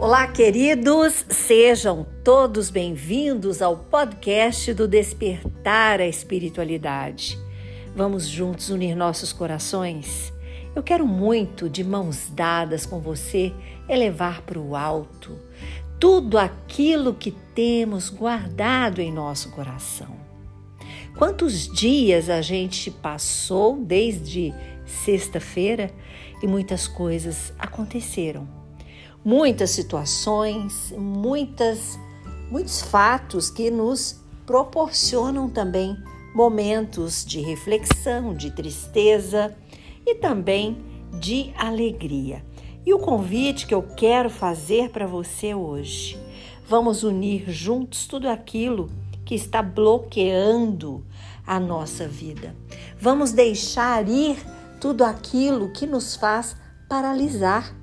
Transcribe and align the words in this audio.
Olá, 0.00 0.28
queridos, 0.28 1.24
sejam 1.28 2.06
todos 2.22 2.70
bem-vindos 2.70 3.60
ao 3.60 3.76
podcast 3.76 4.72
do 4.72 4.86
Despertar 4.86 6.00
a 6.00 6.06
Espiritualidade. 6.06 7.36
Vamos 7.96 8.28
juntos 8.28 8.70
unir 8.70 8.94
nossos 8.94 9.32
corações? 9.32 10.32
Eu 10.72 10.84
quero 10.84 11.04
muito, 11.04 11.68
de 11.68 11.82
mãos 11.82 12.30
dadas 12.30 12.86
com 12.86 13.00
você, 13.00 13.52
elevar 13.88 14.42
para 14.42 14.60
o 14.60 14.76
alto 14.76 15.36
tudo 15.98 16.38
aquilo 16.38 17.12
que 17.12 17.32
temos 17.52 18.08
guardado 18.08 19.00
em 19.00 19.12
nosso 19.12 19.50
coração. 19.50 20.14
Quantos 21.16 21.66
dias 21.66 22.30
a 22.30 22.40
gente 22.40 22.88
passou 22.88 23.76
desde 23.76 24.54
sexta-feira 24.86 25.90
e 26.40 26.46
muitas 26.46 26.86
coisas 26.86 27.52
aconteceram 27.58 28.57
muitas 29.28 29.68
situações, 29.72 30.90
muitas, 30.96 32.00
muitos 32.50 32.80
fatos 32.80 33.50
que 33.50 33.70
nos 33.70 34.24
proporcionam 34.46 35.50
também 35.50 35.94
momentos 36.34 37.26
de 37.26 37.38
reflexão, 37.42 38.32
de 38.32 38.50
tristeza 38.50 39.54
e 40.06 40.14
também 40.14 40.78
de 41.20 41.52
alegria. 41.58 42.42
E 42.86 42.94
o 42.94 42.98
convite 42.98 43.66
que 43.66 43.74
eu 43.74 43.82
quero 43.82 44.30
fazer 44.30 44.88
para 44.88 45.06
você 45.06 45.54
hoje, 45.54 46.18
vamos 46.66 47.02
unir 47.02 47.50
juntos 47.50 48.06
tudo 48.06 48.30
aquilo 48.30 48.88
que 49.26 49.34
está 49.34 49.60
bloqueando 49.60 51.04
a 51.46 51.60
nossa 51.60 52.08
vida. 52.08 52.56
Vamos 52.98 53.32
deixar 53.32 54.08
ir 54.08 54.38
tudo 54.80 55.04
aquilo 55.04 55.70
que 55.70 55.86
nos 55.86 56.16
faz 56.16 56.56
paralisar 56.88 57.77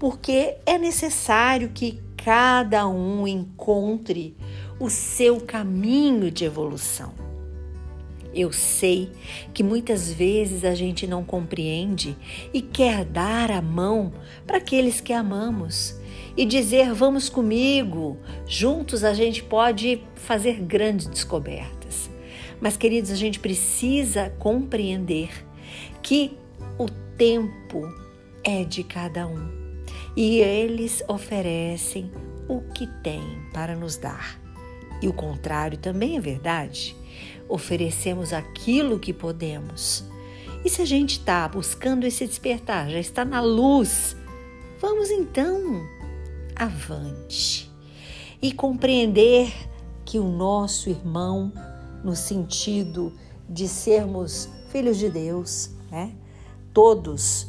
porque 0.00 0.56
é 0.64 0.78
necessário 0.78 1.68
que 1.74 2.00
cada 2.16 2.88
um 2.88 3.28
encontre 3.28 4.34
o 4.80 4.88
seu 4.88 5.42
caminho 5.42 6.30
de 6.30 6.46
evolução. 6.46 7.12
Eu 8.32 8.50
sei 8.50 9.10
que 9.52 9.62
muitas 9.62 10.10
vezes 10.10 10.64
a 10.64 10.74
gente 10.74 11.06
não 11.06 11.22
compreende 11.22 12.16
e 12.54 12.62
quer 12.62 13.04
dar 13.04 13.50
a 13.50 13.60
mão 13.60 14.12
para 14.46 14.56
aqueles 14.56 15.02
que 15.02 15.12
amamos 15.12 15.94
e 16.34 16.46
dizer: 16.46 16.94
vamos 16.94 17.28
comigo, 17.28 18.16
juntos 18.46 19.04
a 19.04 19.12
gente 19.12 19.42
pode 19.42 20.00
fazer 20.14 20.60
grandes 20.60 21.08
descobertas. 21.08 22.08
Mas, 22.58 22.76
queridos, 22.76 23.10
a 23.10 23.16
gente 23.16 23.38
precisa 23.38 24.30
compreender 24.38 25.28
que 26.02 26.38
o 26.78 26.86
tempo 27.18 27.82
é 28.44 28.64
de 28.64 28.82
cada 28.84 29.26
um 29.26 29.59
e 30.20 30.40
eles 30.40 31.02
oferecem 31.08 32.12
o 32.46 32.60
que 32.60 32.86
têm 32.86 33.24
para 33.54 33.74
nos 33.74 33.96
dar. 33.96 34.38
E 35.00 35.08
o 35.08 35.14
contrário 35.14 35.78
também 35.78 36.18
é 36.18 36.20
verdade. 36.20 36.94
Oferecemos 37.48 38.34
aquilo 38.34 38.98
que 38.98 39.14
podemos. 39.14 40.04
E 40.62 40.68
se 40.68 40.82
a 40.82 40.84
gente 40.84 41.12
está 41.12 41.48
buscando 41.48 42.06
esse 42.06 42.26
despertar, 42.26 42.90
já 42.90 42.98
está 42.98 43.24
na 43.24 43.40
luz, 43.40 44.14
vamos 44.78 45.08
então 45.08 45.88
avante 46.54 47.72
e 48.42 48.52
compreender 48.52 49.50
que 50.04 50.18
o 50.18 50.28
nosso 50.28 50.90
irmão, 50.90 51.50
no 52.04 52.14
sentido 52.14 53.10
de 53.48 53.66
sermos 53.66 54.50
filhos 54.68 54.98
de 54.98 55.08
Deus, 55.08 55.70
né? 55.90 56.12
Todos, 56.74 57.46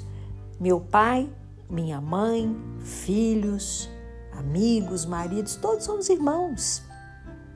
meu 0.58 0.80
pai 0.80 1.28
minha 1.72 2.02
mãe, 2.02 2.54
filhos, 2.84 3.90
amigos, 4.34 5.06
maridos, 5.06 5.56
todos 5.56 5.86
somos 5.86 6.10
irmãos. 6.10 6.84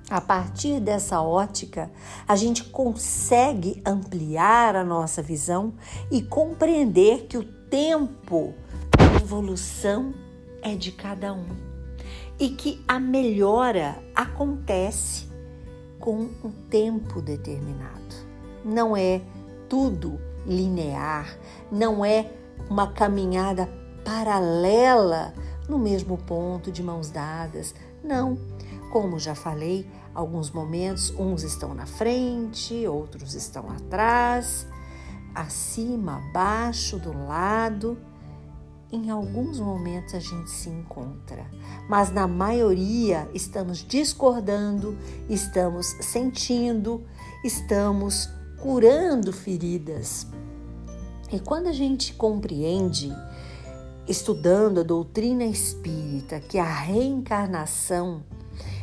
A 0.10 0.22
partir 0.22 0.80
dessa 0.80 1.22
ótica, 1.22 1.92
a 2.28 2.36
gente 2.36 2.64
consegue 2.66 3.82
ampliar 3.86 4.76
a 4.76 4.84
nossa 4.84 5.22
visão 5.22 5.74
e 6.10 6.22
compreender 6.22 7.26
que 7.28 7.38
o 7.38 7.44
tempo 7.44 8.54
da 8.98 9.20
evolução 9.22 10.14
é 10.62 10.76
de 10.76 10.92
cada 10.92 11.34
um 11.34 11.48
e 12.40 12.50
que 12.50 12.84
a 12.88 13.00
melhora 13.00 14.02
acontece 14.16 15.28
com 16.00 16.30
um 16.44 16.52
tempo 16.70 17.22
determinado. 17.22 18.16
Não 18.64 18.96
é 18.96 19.22
tudo 19.68 20.20
linear, 20.46 21.38
não 21.72 22.06
é 22.06 22.32
uma 22.70 22.92
caminhada 22.92 23.68
paralela 24.06 25.34
no 25.68 25.80
mesmo 25.80 26.18
ponto, 26.18 26.72
de 26.72 26.82
mãos 26.84 27.10
dadas. 27.10 27.74
Não. 28.04 28.38
Como 28.92 29.20
já 29.20 29.36
falei, 29.36 29.86
alguns 30.14 30.52
momentos 30.52 31.10
uns 31.18 31.44
estão 31.44 31.74
na 31.74 31.86
frente, 31.86 32.88
outros 32.88 33.34
estão 33.34 33.70
atrás, 33.70 34.66
acima, 35.34 36.18
abaixo, 36.18 36.98
do 36.98 37.12
lado. 37.28 37.98
Em 38.92 39.10
alguns 39.10 39.60
momentos 39.60 40.14
a 40.14 40.20
gente 40.20 40.50
se 40.50 40.70
encontra, 40.70 41.46
mas 41.90 42.12
na 42.12 42.28
maioria 42.28 43.28
estamos 43.34 43.80
discordando, 43.80 44.96
estamos 45.28 45.88
sentindo, 46.00 47.04
estamos 47.44 48.30
curando 48.62 49.34
feridas. 49.34 50.28
E 51.34 51.40
quando 51.40 51.68
a 51.68 51.74
gente 51.74 52.14
compreende 52.14 53.12
estudando 54.08 54.80
a 54.82 54.84
doutrina 54.84 55.44
espírita 55.44 56.40
que 56.40 56.58
a 56.58 56.64
reencarnação 56.64 58.24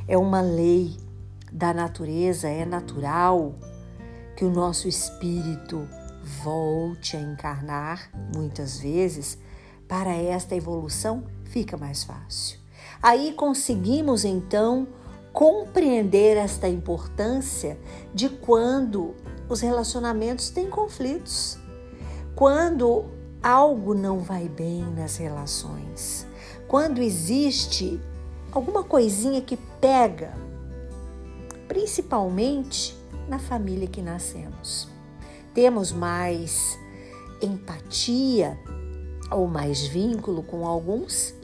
é 0.09 0.19
uma 0.19 0.41
lei 0.41 0.97
da 1.53 1.73
natureza, 1.73 2.49
é 2.49 2.65
natural 2.65 3.55
que 4.37 4.45
o 4.45 4.51
nosso 4.51 4.89
espírito 4.89 5.87
volte 6.43 7.17
a 7.17 7.21
encarnar 7.21 8.11
muitas 8.35 8.81
vezes, 8.81 9.39
para 9.87 10.13
esta 10.15 10.57
evolução 10.57 11.25
fica 11.45 11.77
mais 11.77 12.03
fácil. 12.03 12.59
Aí 13.03 13.33
conseguimos 13.35 14.25
então 14.25 14.89
compreender 15.33 16.37
esta 16.37 16.69
importância 16.69 17.79
de 18.15 18.29
quando 18.29 19.15
os 19.49 19.61
relacionamentos 19.61 20.51
têm 20.51 20.69
conflitos. 20.69 21.59
Quando 22.35 23.07
algo 23.43 23.95
não 23.95 24.21
vai 24.21 24.49
bem 24.49 24.85
nas 24.95 25.17
relações, 25.17 26.27
quando 26.69 27.03
existe 27.03 28.01
alguma 28.53 28.85
coisinha 28.85 29.41
que 29.41 29.57
pega, 29.81 30.33
principalmente 31.67 32.97
na 33.29 33.39
família 33.39 33.89
que 33.89 34.01
nascemos. 34.01 34.89
Temos 35.53 35.93
mais 35.93 36.79
empatia 37.43 38.59
ou 39.31 39.47
mais 39.49 39.87
vínculo 39.87 40.43
com 40.43 40.67
alguns 40.67 41.35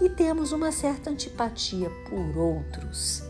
e 0.00 0.08
temos 0.08 0.52
uma 0.52 0.72
certa 0.72 1.10
antipatia 1.10 1.90
por 2.08 2.36
outros. 2.36 3.22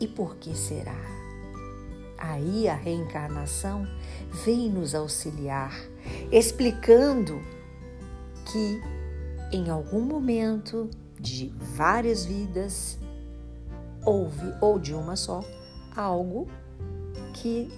E 0.00 0.06
por 0.06 0.36
que 0.36 0.56
será? 0.56 1.23
Aí 2.26 2.68
a 2.68 2.74
reencarnação 2.74 3.86
vem 4.44 4.70
nos 4.70 4.94
auxiliar 4.94 5.72
explicando 6.30 7.40
que 8.50 8.80
em 9.52 9.70
algum 9.70 10.00
momento 10.00 10.88
de 11.20 11.52
várias 11.76 12.24
vidas 12.24 12.98
houve, 14.04 14.54
ou 14.60 14.78
de 14.78 14.94
uma 14.94 15.16
só, 15.16 15.42
algo 15.94 16.48
que 17.34 17.70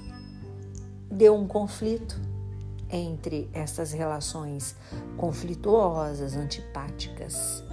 deu 1.11 1.34
um 1.34 1.47
conflito 1.47 2.19
entre 2.91 3.51
essas 3.53 3.93
relações 3.93 4.77
conflituosas, 5.17 6.37
antipáticas. 6.37 7.65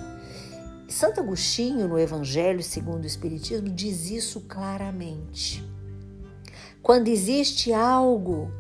Santo 0.88 1.22
Agostinho, 1.22 1.88
no 1.88 1.98
Evangelho 1.98 2.62
segundo 2.62 3.04
o 3.04 3.08
Espiritismo, 3.08 3.70
diz 3.70 4.10
isso 4.10 4.42
claramente. 4.42 5.73
Quando 6.84 7.08
existe 7.08 7.72
algo 7.72 8.52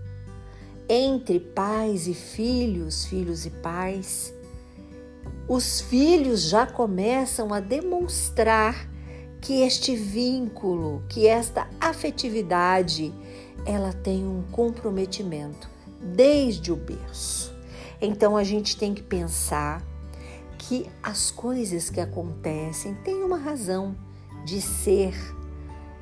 entre 0.88 1.42
pais 1.42 2.08
e 2.08 2.14
filhos, 2.14 3.04
filhos 3.04 3.46
e 3.46 3.50
pais, 3.50 4.34
os 5.46 5.82
filhos 5.82 6.44
já 6.44 6.66
começam 6.66 7.54
a 7.54 7.60
demonstrar 7.60 8.90
que 9.42 9.62
este 9.62 9.94
vínculo, 9.94 11.04
que 11.10 11.28
esta 11.28 11.70
afetividade, 11.82 13.14
ela 13.66 13.92
tem 13.92 14.26
um 14.26 14.42
comprometimento 14.54 15.70
desde 16.02 16.72
o 16.72 16.78
berço. 16.78 17.54
Então 18.02 18.38
a 18.38 18.44
gente 18.46 18.78
tem 18.78 18.94
que 18.94 19.04
pensar 19.04 19.86
que 20.58 20.90
as 21.04 21.30
coisas 21.30 21.90
que 21.90 22.00
acontecem 22.00 22.96
têm 23.04 23.22
uma 23.22 23.38
razão 23.38 23.94
de 24.46 24.62
ser. 24.62 25.14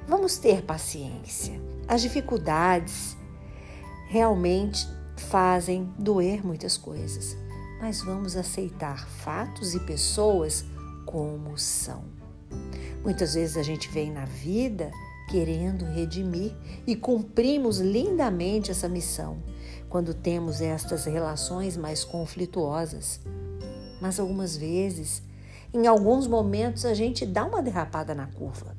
Vamos 0.07 0.37
ter 0.37 0.63
paciência. 0.63 1.59
As 1.87 2.01
dificuldades 2.01 3.15
realmente 4.07 4.87
fazem 5.15 5.93
doer 5.97 6.45
muitas 6.45 6.75
coisas, 6.75 7.37
mas 7.79 8.01
vamos 8.01 8.35
aceitar 8.35 9.07
fatos 9.07 9.73
e 9.73 9.79
pessoas 9.79 10.65
como 11.05 11.57
são. 11.57 12.03
Muitas 13.03 13.33
vezes 13.33 13.57
a 13.57 13.63
gente 13.63 13.89
vem 13.89 14.11
na 14.11 14.25
vida 14.25 14.91
querendo 15.29 15.85
redimir 15.85 16.53
e 16.85 16.95
cumprimos 16.95 17.79
lindamente 17.79 18.69
essa 18.69 18.89
missão 18.89 19.41
quando 19.89 20.13
temos 20.13 20.61
estas 20.61 21.05
relações 21.05 21.77
mais 21.77 22.03
conflituosas. 22.03 23.21
Mas 24.01 24.19
algumas 24.19 24.57
vezes, 24.57 25.23
em 25.73 25.87
alguns 25.87 26.27
momentos, 26.27 26.85
a 26.85 26.93
gente 26.93 27.25
dá 27.25 27.45
uma 27.45 27.61
derrapada 27.61 28.13
na 28.13 28.27
curva. 28.27 28.75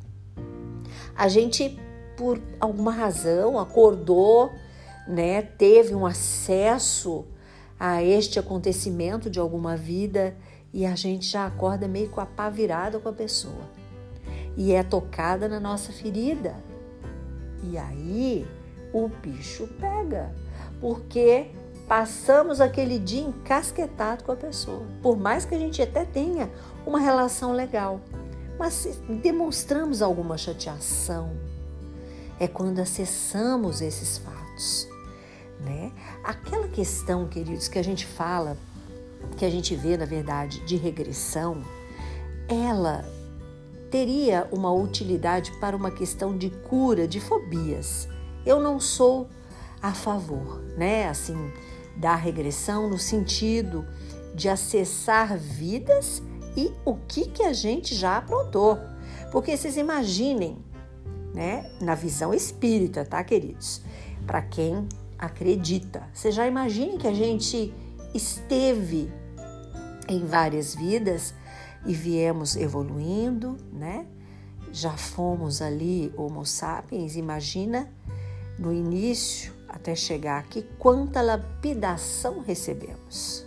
A 1.16 1.28
gente, 1.28 1.78
por 2.16 2.40
alguma 2.58 2.92
razão, 2.92 3.58
acordou, 3.58 4.50
né, 5.06 5.42
teve 5.42 5.94
um 5.94 6.06
acesso 6.06 7.24
a 7.78 8.02
este 8.02 8.38
acontecimento 8.38 9.28
de 9.28 9.40
alguma 9.40 9.76
vida 9.76 10.36
e 10.72 10.86
a 10.86 10.94
gente 10.94 11.26
já 11.26 11.46
acorda 11.46 11.88
meio 11.88 12.08
com 12.08 12.20
a 12.20 12.26
pá 12.26 12.48
virada 12.48 12.98
com 12.98 13.08
a 13.08 13.12
pessoa. 13.12 13.70
E 14.56 14.72
é 14.72 14.82
tocada 14.82 15.48
na 15.48 15.58
nossa 15.58 15.92
ferida. 15.92 16.54
E 17.64 17.76
aí 17.76 18.46
o 18.92 19.08
bicho 19.08 19.68
pega, 19.80 20.34
porque 20.80 21.50
passamos 21.88 22.60
aquele 22.60 22.98
dia 22.98 23.22
encasquetado 23.22 24.24
com 24.24 24.32
a 24.32 24.36
pessoa. 24.36 24.86
Por 25.02 25.16
mais 25.16 25.44
que 25.44 25.54
a 25.54 25.58
gente 25.58 25.82
até 25.82 26.04
tenha 26.04 26.50
uma 26.86 26.98
relação 26.98 27.52
legal, 27.52 28.00
mas 28.62 28.86
demonstramos 29.20 30.02
alguma 30.02 30.38
chateação. 30.38 31.32
É 32.38 32.46
quando 32.46 32.78
acessamos 32.78 33.80
esses 33.80 34.18
fatos, 34.18 34.88
né? 35.58 35.90
Aquela 36.22 36.68
questão, 36.68 37.26
queridos, 37.26 37.66
que 37.66 37.76
a 37.76 37.82
gente 37.82 38.06
fala 38.06 38.56
que 39.36 39.44
a 39.44 39.50
gente 39.50 39.74
vê, 39.74 39.96
na 39.96 40.04
verdade, 40.04 40.60
de 40.60 40.76
regressão, 40.76 41.60
ela 42.48 43.04
teria 43.90 44.46
uma 44.52 44.72
utilidade 44.72 45.50
para 45.58 45.76
uma 45.76 45.90
questão 45.90 46.38
de 46.38 46.48
cura 46.48 47.08
de 47.08 47.18
fobias. 47.18 48.06
Eu 48.46 48.60
não 48.60 48.78
sou 48.78 49.28
a 49.82 49.92
favor, 49.92 50.62
né? 50.76 51.08
Assim, 51.08 51.52
da 51.96 52.14
regressão 52.14 52.88
no 52.88 52.96
sentido 52.96 53.84
de 54.36 54.48
acessar 54.48 55.36
vidas 55.36 56.22
e 56.56 56.72
o 56.84 56.94
que 56.94 57.26
que 57.26 57.42
a 57.42 57.52
gente 57.52 57.94
já 57.94 58.18
aprontou. 58.18 58.78
Porque 59.30 59.56
vocês 59.56 59.76
imaginem, 59.76 60.58
né, 61.34 61.70
na 61.80 61.94
visão 61.94 62.34
espírita, 62.34 63.04
tá, 63.04 63.22
queridos? 63.24 63.82
Para 64.26 64.42
quem 64.42 64.88
acredita. 65.18 66.08
Vocês 66.12 66.34
já 66.34 66.46
imaginem 66.46 66.98
que 66.98 67.06
a 67.06 67.14
gente 67.14 67.72
esteve 68.14 69.10
em 70.08 70.26
várias 70.26 70.74
vidas 70.74 71.34
e 71.86 71.94
viemos 71.94 72.56
evoluindo, 72.56 73.56
né? 73.72 74.06
Já 74.72 74.96
fomos 74.96 75.60
ali 75.60 76.12
Homo 76.16 76.44
sapiens, 76.44 77.16
imagina 77.16 77.88
no 78.58 78.72
início 78.72 79.52
até 79.68 79.94
chegar 79.94 80.38
aqui 80.38 80.66
quanta 80.78 81.20
lapidação 81.20 82.40
recebemos. 82.40 83.46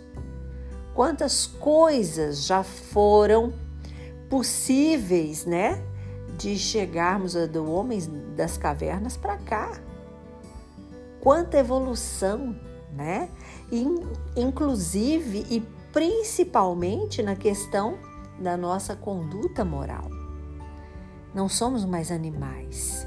Quantas 0.96 1.46
coisas 1.46 2.46
já 2.46 2.62
foram 2.62 3.52
possíveis, 4.30 5.44
né? 5.44 5.84
De 6.38 6.56
chegarmos 6.56 7.34
do 7.34 7.70
homens 7.70 8.10
das 8.34 8.56
cavernas 8.56 9.14
para 9.14 9.36
cá. 9.36 9.78
Quanta 11.20 11.58
evolução, 11.58 12.58
né? 12.90 13.28
Inclusive 14.34 15.44
e 15.50 15.60
principalmente 15.92 17.22
na 17.22 17.36
questão 17.36 17.98
da 18.40 18.56
nossa 18.56 18.96
conduta 18.96 19.66
moral. 19.66 20.08
Não 21.34 21.46
somos 21.46 21.84
mais 21.84 22.10
animais, 22.10 23.06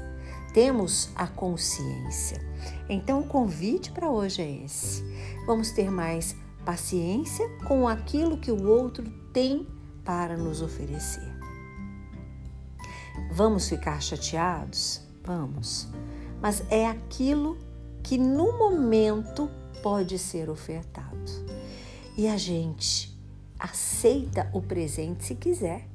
temos 0.54 1.10
a 1.16 1.26
consciência. 1.26 2.40
Então, 2.88 3.18
o 3.18 3.26
convite 3.26 3.90
para 3.90 4.08
hoje 4.08 4.42
é 4.42 4.64
esse. 4.64 5.04
Vamos 5.44 5.72
ter 5.72 5.90
mais 5.90 6.36
paciência 6.64 7.48
com 7.66 7.88
aquilo 7.88 8.38
que 8.38 8.50
o 8.50 8.66
outro 8.66 9.04
tem 9.32 9.66
para 10.04 10.36
nos 10.36 10.62
oferecer. 10.62 11.28
Vamos 13.32 13.68
ficar 13.68 14.00
chateados? 14.00 15.02
Vamos. 15.24 15.88
Mas 16.40 16.62
é 16.70 16.86
aquilo 16.88 17.58
que 18.02 18.16
no 18.16 18.58
momento 18.58 19.50
pode 19.82 20.18
ser 20.18 20.48
ofertado. 20.48 21.10
E 22.16 22.26
a 22.26 22.36
gente 22.36 23.16
aceita 23.58 24.50
o 24.52 24.60
presente 24.60 25.24
se 25.24 25.34
quiser. 25.34 25.86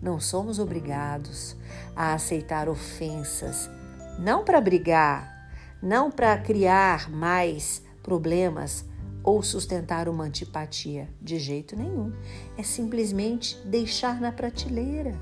Não 0.00 0.20
somos 0.20 0.58
obrigados 0.58 1.56
a 1.96 2.12
aceitar 2.12 2.68
ofensas, 2.68 3.70
não 4.18 4.44
para 4.44 4.60
brigar, 4.60 5.50
não 5.82 6.10
para 6.10 6.36
criar 6.36 7.10
mais 7.10 7.82
problemas 8.02 8.84
ou 9.24 9.42
sustentar 9.42 10.08
uma 10.08 10.24
antipatia, 10.24 11.08
de 11.20 11.38
jeito 11.38 11.74
nenhum. 11.74 12.12
É 12.56 12.62
simplesmente 12.62 13.58
deixar 13.64 14.20
na 14.20 14.30
prateleira, 14.30 15.18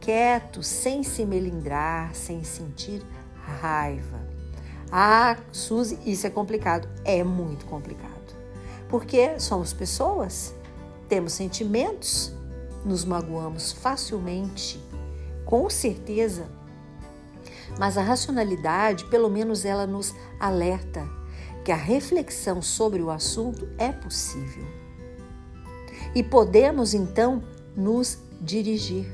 quieto, 0.00 0.62
sem 0.62 1.04
se 1.04 1.24
melindrar, 1.24 2.12
sem 2.14 2.42
sentir 2.42 3.02
raiva. 3.60 4.18
Ah, 4.90 5.36
Suzy, 5.52 5.98
isso 6.04 6.26
é 6.26 6.30
complicado. 6.30 6.88
É 7.04 7.22
muito 7.22 7.66
complicado 7.66 8.16
porque 8.88 9.38
somos 9.40 9.72
pessoas, 9.72 10.54
temos 11.08 11.32
sentimentos, 11.32 12.32
nos 12.84 13.04
magoamos 13.04 13.72
facilmente, 13.72 14.80
com 15.44 15.68
certeza. 15.68 16.46
Mas 17.78 17.98
a 17.98 18.02
racionalidade, 18.02 19.04
pelo 19.06 19.28
menos 19.28 19.64
ela 19.64 19.86
nos 19.86 20.14
alerta 20.38 21.06
que 21.66 21.72
a 21.72 21.76
reflexão 21.76 22.62
sobre 22.62 23.02
o 23.02 23.10
assunto 23.10 23.68
é 23.76 23.92
possível. 23.92 24.64
E 26.14 26.22
podemos 26.22 26.94
então 26.94 27.42
nos 27.76 28.18
dirigir, 28.40 29.06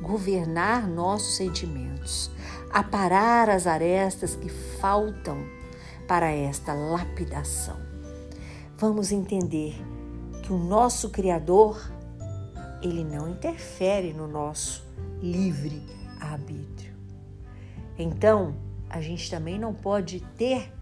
governar 0.00 0.86
nossos 0.86 1.34
sentimentos, 1.34 2.30
aparar 2.70 3.50
as 3.50 3.66
arestas 3.66 4.36
que 4.36 4.48
faltam 4.48 5.44
para 6.06 6.30
esta 6.30 6.72
lapidação 6.72 7.86
vamos 8.78 9.10
entender 9.10 9.74
que 10.42 10.52
o 10.52 10.58
nosso 10.58 11.10
Criador, 11.10 11.80
ele 12.82 13.02
não 13.02 13.30
interfere 13.30 14.12
no 14.12 14.28
nosso 14.28 14.84
livre 15.20 15.82
arbítrio. 16.20 16.94
Então, 17.98 18.54
a 18.88 19.00
gente 19.00 19.30
também 19.30 19.58
não 19.58 19.72
pode 19.72 20.20
ter 20.36 20.72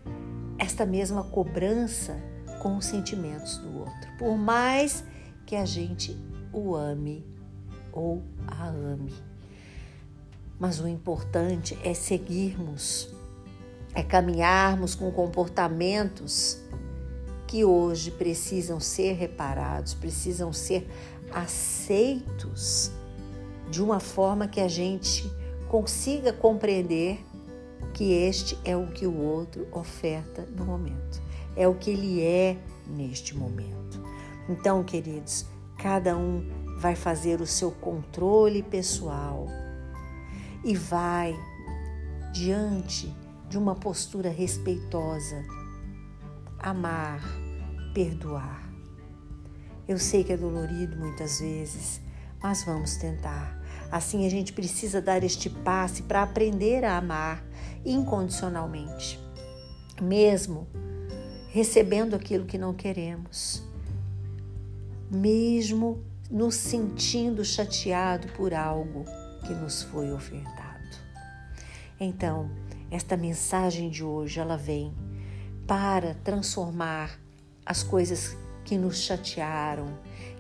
esta 0.59 0.87
mesma 0.87 1.25
cobrança 1.25 2.17
com 2.63 2.77
os 2.77 2.87
sentimentos 2.87 3.59
do 3.59 3.79
outro, 3.81 4.17
por 4.19 4.37
mais 4.37 5.05
que 5.47 5.57
a 5.57 5.65
gente 5.65 6.17
o 6.53 6.75
ame 6.75 7.25
ou 7.93 8.23
a 8.47 8.69
ame. 8.69 9.13
Mas 10.59 10.81
o 10.81 10.89
importante 10.89 11.77
é 11.83 11.93
seguirmos, 11.93 13.15
é 13.95 14.03
caminharmos 14.03 14.95
com 14.95 15.11
comportamentos 15.11 16.59
que 17.47 17.65
hoje 17.65 18.11
precisam 18.11 18.81
ser 18.81 19.13
reparados, 19.13 19.95
precisam 19.95 20.53
ser 20.53 20.89
aceitos 21.33 22.91
de 23.71 23.83
uma 23.83 24.01
forma 24.01 24.49
que 24.49 24.61
a 24.61 24.69
gente 24.69 25.31
consiga 25.69 26.33
compreender 26.33 27.25
que 27.95 28.13
este 28.13 28.59
é 28.65 28.77
o 28.77 28.89
que 28.89 29.07
o 29.07 29.17
outro 29.17 29.67
oferta 29.73 30.47
no 30.55 30.67
momento, 30.67 31.23
é 31.57 31.67
o 31.67 31.75
que 31.75 31.91
ele 31.91 32.21
é 32.21 32.59
neste 32.87 33.37
momento. 33.37 34.03
Então, 34.49 34.83
queridos, 34.83 35.47
cada 35.79 36.17
um 36.17 36.45
vai 36.79 36.97
fazer 36.97 37.41
o 37.41 37.47
seu 37.47 37.71
controle 37.71 38.63
pessoal 38.63 39.47
e 40.65 40.77
vai 40.77 41.35
diante 42.33 43.15
de 43.49 43.57
uma 43.57 43.77
postura 43.77 44.29
respeitosa 44.29 45.45
amar, 46.59 47.23
perdoar. 47.95 48.69
Eu 49.87 49.99
sei 49.99 50.25
que 50.25 50.33
é 50.33 50.37
dolorido 50.37 50.97
muitas 50.97 51.39
vezes, 51.39 52.01
mas 52.43 52.65
vamos 52.65 52.97
tentar. 52.97 53.63
Assim 53.95 54.27
a 54.27 54.29
gente 54.29 54.53
precisa 54.53 55.01
dar 55.01 55.23
este 55.23 55.49
passe 55.49 56.03
para 56.03 56.25
aprender 56.25 56.85
a 56.85 56.97
amar 56.97 57.45
incondicionalmente, 57.87 59.21
mesmo 60.03 60.67
recebendo 61.51 62.17
aquilo 62.17 62.45
que 62.45 62.59
não 62.59 62.75
queremos, 62.75 63.63
mesmo 65.09 66.03
nos 66.29 66.57
sentindo 66.57 67.45
chateado 67.45 68.27
por 68.33 68.53
algo 68.53 69.05
que 69.47 69.55
nos 69.55 69.85
foi 69.85 70.11
ofertado. 70.11 70.99
Então, 72.01 72.51
esta 72.91 73.17
mensagem 73.17 73.89
de 73.91 74.03
hoje 74.03 74.41
ela 74.41 74.57
vem 74.57 74.93
para 75.69 76.15
transformar 76.15 77.17
as 77.65 77.85
coisas 77.85 78.37
que 78.65 78.77
nos 78.77 78.99
chatearam, 79.03 79.87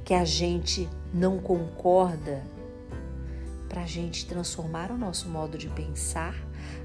que 0.05 0.13
a 0.13 0.25
gente 0.25 0.89
não 1.13 1.39
concorda, 1.39 2.43
para 3.75 3.83
a 3.83 3.87
gente 3.87 4.25
transformar 4.27 4.93
o 4.93 4.97
nosso 4.97 5.29
modo 5.29 5.59
de 5.59 5.69
pensar, 5.69 6.37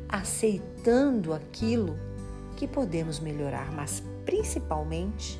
aceitando 0.07 1.35
aquilo 1.35 1.95
que 2.57 2.67
podemos 2.67 3.19
melhorar, 3.19 3.71
mas 3.71 4.01
principalmente 4.25 5.39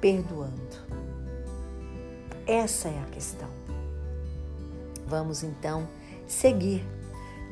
perdoando. 0.00 0.78
Essa 2.46 2.88
é 2.88 2.98
a 2.98 3.04
questão. 3.10 3.50
Vamos 5.06 5.42
então 5.42 5.86
seguir 6.26 6.82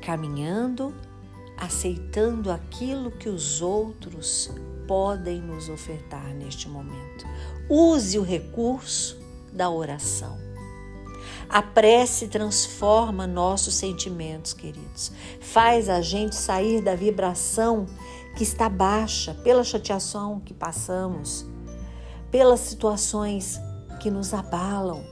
caminhando, 0.01 0.95
aceitando 1.59 2.51
aquilo 2.51 3.11
que 3.11 3.29
os 3.29 3.61
outros 3.61 4.51
podem 4.89 5.43
nos 5.43 5.69
ofertar 5.69 6.33
neste 6.33 6.67
momento. 6.67 7.27
Use 7.69 8.19
o 8.19 8.23
recurso 8.23 9.21
da 9.53 9.69
oração. 9.69 10.52
A 11.53 11.61
prece 11.61 12.29
transforma 12.29 13.27
nossos 13.27 13.75
sentimentos, 13.75 14.55
queridos. 14.55 15.13
Faz 15.39 15.91
a 15.91 16.01
gente 16.01 16.35
sair 16.35 16.81
da 16.81 16.95
vibração 16.95 17.85
que 18.35 18.43
está 18.43 18.71
baixa 18.71 19.35
pela 19.35 19.63
chateação 19.63 20.41
que 20.41 20.55
passamos, 20.55 21.45
pelas 22.31 22.61
situações 22.61 23.61
que 24.01 24.11
nos 24.11 24.33
abalam, 24.33 25.05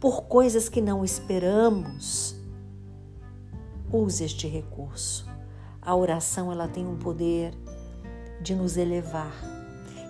por 0.00 0.22
coisas 0.22 0.68
que 0.68 0.80
não 0.80 1.04
esperamos. 1.04 2.34
Use 3.92 4.24
este 4.24 4.48
recurso. 4.48 5.24
A 5.80 5.94
oração 5.94 6.50
ela 6.50 6.66
tem 6.66 6.84
um 6.84 6.96
poder 6.96 7.54
de 8.40 8.52
nos 8.56 8.76
elevar 8.76 9.32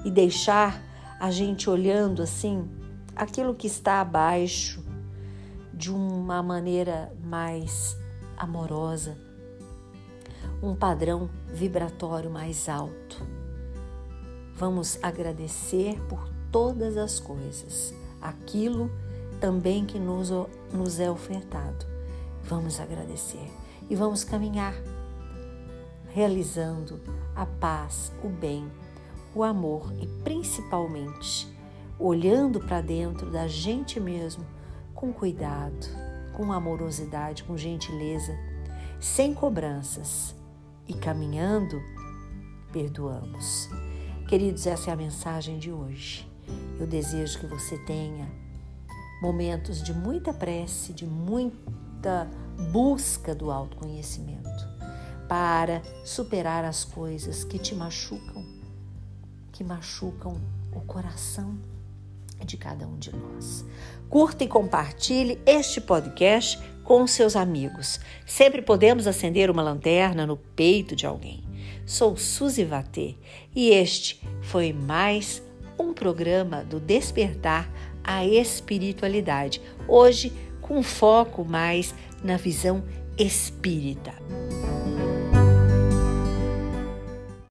e 0.03 0.11
deixar 0.11 0.83
a 1.21 1.31
gente 1.31 1.69
olhando 1.69 2.23
assim 2.23 2.67
aquilo 3.14 3.55
que 3.55 3.67
está 3.67 4.00
abaixo 4.00 4.83
de 5.76 5.90
uma 5.90 6.43
maneira 6.43 7.12
mais 7.23 7.97
amorosa, 8.37 9.16
um 10.62 10.75
padrão 10.75 11.28
vibratório 11.52 12.31
mais 12.31 12.69
alto. 12.69 13.26
Vamos 14.57 14.99
agradecer 15.02 16.00
por 16.09 16.28
todas 16.52 16.97
as 16.97 17.19
coisas, 17.19 17.93
aquilo 18.21 18.90
também 19.40 19.85
que 19.85 19.99
nos, 19.99 20.31
nos 20.73 21.00
é 21.00 21.11
ofertado. 21.11 21.85
Vamos 22.45 22.78
agradecer 22.78 23.50
e 23.90 23.97
vamos 23.97 24.23
caminhar, 24.23 24.75
realizando 26.12 27.00
a 27.35 27.45
paz, 27.45 28.12
o 28.23 28.28
bem, 28.28 28.71
o 29.35 29.43
amor 29.43 29.93
e 30.00 30.07
principalmente 30.23 31.52
olhando 31.99 32.61
para 32.61 32.81
dentro 32.81 33.31
da 33.31 33.49
gente 33.49 33.99
mesmo 33.99 34.45
com 34.95 35.13
cuidado, 35.13 35.87
com 36.33 36.53
amorosidade, 36.53 37.45
com 37.45 37.57
gentileza, 37.57 38.37
sem 39.01 39.35
cobranças 39.35 40.35
e 40.87 40.95
caminhando, 40.95 41.83
perdoamos. 42.73 43.69
Queridos, 44.29 44.67
essa 44.67 44.91
é 44.91 44.93
a 44.93 44.97
mensagem 44.97 45.59
de 45.59 45.71
hoje. 45.71 46.29
Eu 46.79 46.87
desejo 46.87 47.39
que 47.39 47.47
você 47.47 47.79
tenha 47.85 48.31
momentos 49.21 49.83
de 49.83 49.93
muita 49.93 50.33
prece, 50.33 50.93
de 50.93 51.07
muita 51.07 52.29
busca 52.73 53.35
do 53.35 53.51
autoconhecimento 53.51 54.75
para 55.29 55.83
superar 56.05 56.65
as 56.65 56.85
coisas 56.85 57.45
que 57.45 57.59
te 57.59 57.75
machucam, 57.75 58.45
que 59.53 59.65
machucam 59.65 60.41
o 60.73 60.81
coração 60.81 61.59
de 62.45 62.57
cada 62.57 62.87
um 62.87 62.97
de 62.97 63.15
nós. 63.15 63.65
Curta 64.09 64.45
e 64.45 64.49
compartilhe 64.49 65.39
este 65.47 65.81
podcast 65.81 66.59
com 66.85 67.07
seus 67.07 67.35
amigos. 67.35 67.99
Sempre 68.27 68.63
podemos 68.63 69.07
acender 69.07 69.51
uma 69.51 69.63
lanterna 69.63 70.27
no 70.27 70.37
peito 70.37 70.95
de 70.95 71.07
alguém. 71.07 71.43
Sou 71.87 72.17
Suzy 72.17 72.65
Vatê 72.65 73.17
e 73.55 73.71
este 73.71 74.21
foi 74.43 74.73
mais 74.73 75.43
um 75.79 75.93
programa 75.93 76.63
do 76.65 76.79
Despertar 76.79 77.71
a 78.03 78.25
Espiritualidade. 78.25 79.61
Hoje 79.89 80.33
com 80.61 80.83
foco 80.83 81.45
mais 81.45 81.95
na 82.23 82.37
visão 82.37 82.83
espírita. 83.19 84.15